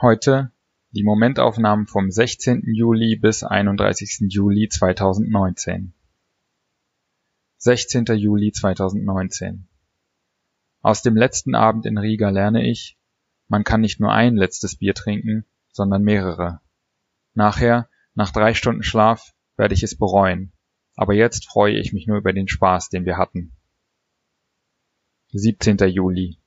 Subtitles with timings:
[0.00, 0.50] Heute
[0.92, 2.62] die Momentaufnahmen vom 16.
[2.66, 4.28] Juli bis 31.
[4.30, 5.92] Juli 2019.
[7.66, 8.04] 16.
[8.14, 9.66] Juli 2019
[10.82, 12.96] Aus dem letzten Abend in Riga lerne ich,
[13.48, 16.60] man kann nicht nur ein letztes Bier trinken, sondern mehrere.
[17.34, 20.52] Nachher, nach drei Stunden Schlaf, werde ich es bereuen,
[20.94, 23.50] aber jetzt freue ich mich nur über den Spaß, den wir hatten.
[25.32, 25.76] 17.
[25.88, 26.38] Juli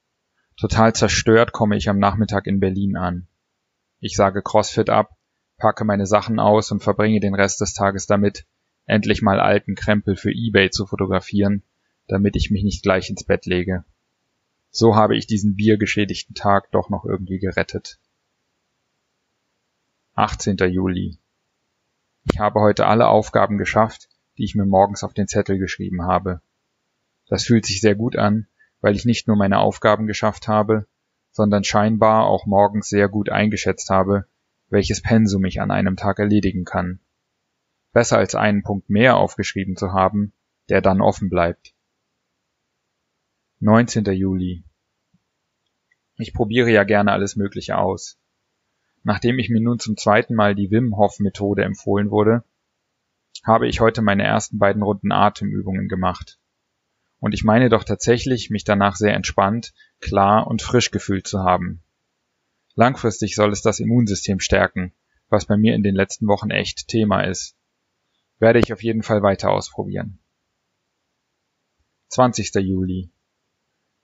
[0.56, 3.28] Total zerstört komme ich am Nachmittag in Berlin an.
[4.00, 5.18] Ich sage CrossFit ab,
[5.58, 8.46] packe meine Sachen aus und verbringe den Rest des Tages damit,
[8.90, 11.64] endlich mal alten Krempel für eBay zu fotografieren,
[12.08, 13.86] damit ich mich nicht gleich ins Bett lege.
[14.72, 18.00] So habe ich diesen biergeschädigten Tag doch noch irgendwie gerettet.
[20.16, 20.58] 18.
[20.58, 21.18] Juli.
[22.32, 26.42] Ich habe heute alle Aufgaben geschafft, die ich mir morgens auf den Zettel geschrieben habe.
[27.28, 28.48] Das fühlt sich sehr gut an,
[28.82, 30.88] weil ich nicht nur meine Aufgaben geschafft habe,
[31.32, 34.26] sondern scheinbar auch morgens sehr gut eingeschätzt habe,
[34.70, 37.00] welches Pensum ich an einem Tag erledigen kann.
[38.00, 40.32] Besser als einen Punkt mehr aufgeschrieben zu haben,
[40.70, 41.74] der dann offen bleibt.
[43.60, 44.06] 19.
[44.06, 44.64] Juli.
[46.16, 48.18] Ich probiere ja gerne alles Mögliche aus.
[49.04, 52.46] Nachdem ich mir nun zum zweiten Mal die Wim Hof Methode empfohlen wurde,
[53.44, 56.40] habe ich heute meine ersten beiden Runden Atemübungen gemacht
[57.20, 61.84] und ich meine doch tatsächlich, mich danach sehr entspannt, klar und frisch gefühlt zu haben.
[62.76, 64.94] Langfristig soll es das Immunsystem stärken,
[65.28, 67.59] was bei mir in den letzten Wochen echt Thema ist.
[68.40, 70.20] Werde ich auf jeden Fall weiter ausprobieren.
[72.10, 72.54] 20.
[72.56, 73.12] Juli.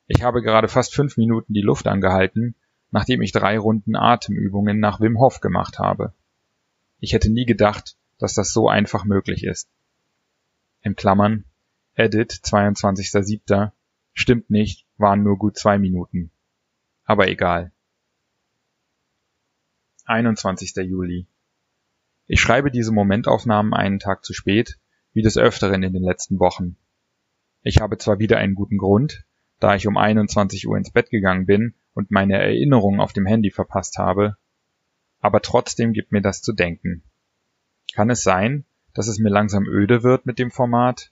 [0.07, 2.55] Ich habe gerade fast fünf Minuten die Luft angehalten,
[2.91, 6.13] nachdem ich drei Runden Atemübungen nach Wim Hof gemacht habe.
[6.99, 9.69] Ich hätte nie gedacht, dass das so einfach möglich ist.
[10.81, 11.45] In Klammern,
[11.95, 13.71] Edit 22.07.
[14.13, 16.31] Stimmt nicht, waren nur gut zwei Minuten.
[17.05, 17.71] Aber egal.
[20.05, 20.75] 21.
[20.75, 21.27] Juli.
[22.27, 24.79] Ich schreibe diese Momentaufnahmen einen Tag zu spät,
[25.13, 26.77] wie des Öfteren in den letzten Wochen.
[27.61, 29.25] Ich habe zwar wieder einen guten Grund,
[29.59, 33.51] da ich um 21 Uhr ins Bett gegangen bin und meine Erinnerungen auf dem Handy
[33.51, 34.37] verpasst habe,
[35.19, 37.03] aber trotzdem gibt mir das zu denken.
[37.93, 41.11] Kann es sein, dass es mir langsam öde wird mit dem Format?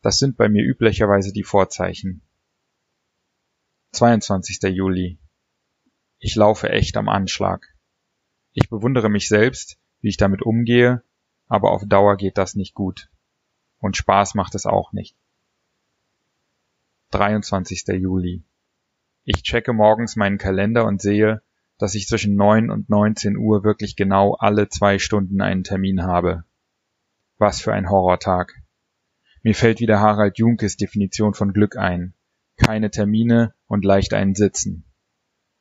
[0.00, 2.22] Das sind bei mir üblicherweise die Vorzeichen.
[3.92, 4.60] 22.
[4.74, 5.18] Juli.
[6.18, 7.66] Ich laufe echt am Anschlag.
[8.52, 11.02] Ich bewundere mich selbst, wie ich damit umgehe,
[11.48, 13.08] aber auf Dauer geht das nicht gut.
[13.78, 15.16] Und Spaß macht es auch nicht.
[17.12, 17.84] 23.
[17.98, 18.44] Juli.
[19.24, 21.42] Ich checke morgens meinen Kalender und sehe,
[21.78, 26.44] dass ich zwischen 9 und 19 Uhr wirklich genau alle zwei Stunden einen Termin habe.
[27.38, 28.54] Was für ein Horrortag.
[29.42, 32.14] Mir fällt wieder Harald Junkes Definition von Glück ein.
[32.56, 34.84] Keine Termine und leicht einen Sitzen.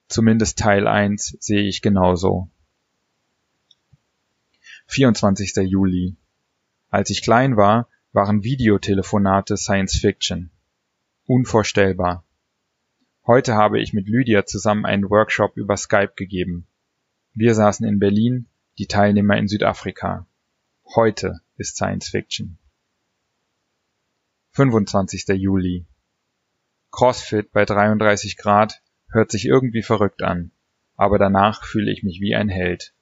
[0.08, 2.50] Zumindest Teil 1 sehe ich genauso.
[4.92, 5.56] 24.
[5.70, 6.18] Juli.
[6.90, 10.52] Als ich klein war, waren Videotelefonate Science Fiction.
[11.26, 12.26] Unvorstellbar.
[13.26, 16.68] Heute habe ich mit Lydia zusammen einen Workshop über Skype gegeben.
[17.34, 18.48] Wir saßen in Berlin,
[18.80, 20.28] die Teilnehmer in Südafrika.
[20.94, 22.58] Heute ist Science Fiction.
[24.52, 25.26] 25.
[25.30, 25.86] Juli.
[26.92, 30.52] CrossFit bei 33 Grad hört sich irgendwie verrückt an,
[30.98, 32.94] aber danach fühle ich mich wie ein Held.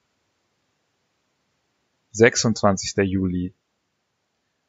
[2.12, 2.96] 26.
[3.04, 3.54] Juli.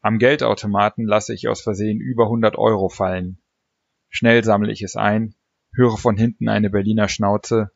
[0.01, 3.41] Am Geldautomaten lasse ich aus Versehen über 100 Euro fallen.
[4.09, 5.33] Schnell sammle ich es ein,
[5.73, 7.71] höre von hinten eine Berliner Schnauze.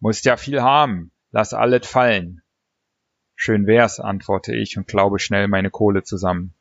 [0.00, 2.40] Musst ja viel haben, lass alles fallen.
[3.34, 6.54] Schön wär's, antworte ich und glaube schnell meine Kohle zusammen.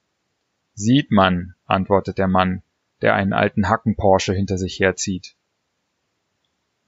[0.74, 2.64] Sieht man, antwortet der Mann,
[3.02, 5.38] der einen alten Hacken-Porsche hinter sich herzieht.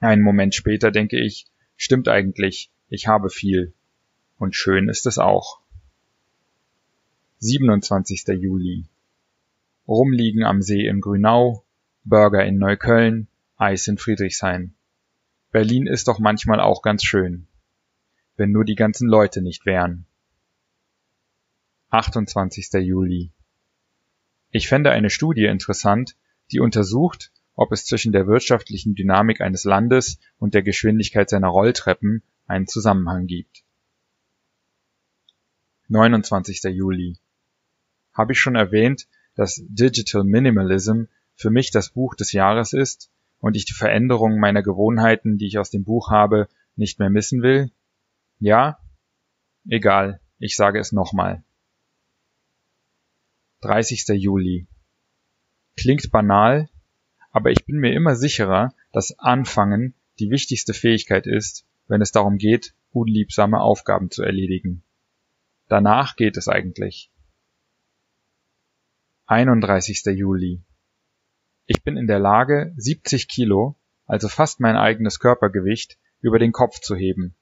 [0.01, 3.76] Einen Moment später denke ich, stimmt eigentlich, ich habe viel.
[4.37, 5.59] Und schön ist es auch.
[7.39, 8.23] 27.
[8.39, 8.85] Juli.
[9.87, 11.63] Rumliegen am See in Grünau,
[12.03, 14.73] Burger in Neukölln, Eis in Friedrichshain.
[15.51, 17.47] Berlin ist doch manchmal auch ganz schön.
[18.35, 20.05] Wenn nur die ganzen Leute nicht wären.
[21.89, 22.73] 28.
[22.73, 23.31] Juli.
[24.51, 26.15] Ich fände eine Studie interessant,
[26.51, 32.21] die untersucht, ob es zwischen der wirtschaftlichen Dynamik eines Landes und der Geschwindigkeit seiner Rolltreppen
[32.45, 33.63] einen Zusammenhang gibt.
[35.89, 36.63] 29.
[36.63, 37.17] Juli.
[38.11, 41.03] habe ich schon erwähnt, dass Digital Minimalism
[41.35, 45.59] für mich das Buch des Jahres ist und ich die Veränderungen meiner Gewohnheiten, die ich
[45.59, 47.71] aus dem Buch habe, nicht mehr missen will?
[48.39, 48.79] Ja?
[49.69, 51.43] Egal, ich sage es nochmal.
[53.61, 54.07] 30.
[54.09, 54.67] Juli.
[55.77, 56.69] Klingt banal,
[57.31, 62.37] aber ich bin mir immer sicherer, dass Anfangen die wichtigste Fähigkeit ist, wenn es darum
[62.37, 64.83] geht, unliebsame Aufgaben zu erledigen.
[65.67, 67.11] Danach geht es eigentlich.
[69.25, 70.05] 31.
[70.05, 70.63] Juli.
[71.65, 73.75] Ich bin in der Lage, 70 Kilo,
[74.05, 77.35] also fast mein eigenes Körpergewicht, über den Kopf zu heben.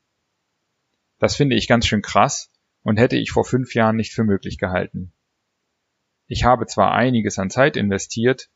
[1.20, 2.52] Das finde ich ganz schön krass
[2.82, 5.14] und hätte ich vor fünf Jahren nicht für möglich gehalten.
[6.28, 8.50] Ich habe zwar einiges an Zeit investiert,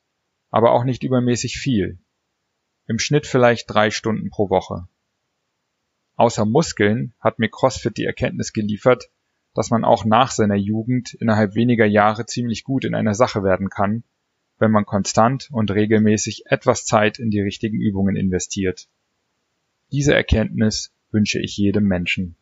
[0.50, 2.00] aber auch nicht übermäßig viel.
[2.88, 4.88] Im Schnitt vielleicht drei Stunden pro Woche.
[6.16, 9.12] Außer Muskeln hat mir CrossFit die Erkenntnis geliefert,
[9.60, 13.70] dass man auch nach seiner Jugend innerhalb weniger Jahre ziemlich gut in einer Sache werden
[13.70, 14.06] kann,
[14.58, 18.88] wenn man konstant und regelmäßig etwas Zeit in die richtigen Übungen investiert.
[19.92, 22.38] Diese Erkenntnis wünsche ich jedem Menschen.